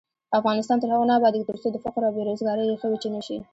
افغانستان 0.39 0.77
تر 0.79 0.89
هغو 0.93 1.09
نه 1.09 1.13
ابادیږي، 1.19 1.47
ترڅو 1.49 1.67
د 1.71 1.77
فقر 1.85 2.01
او 2.05 2.11
بې 2.15 2.21
روزګارۍ 2.29 2.63
ریښې 2.67 2.87
وچې 2.89 3.09
نشي. 3.15 3.37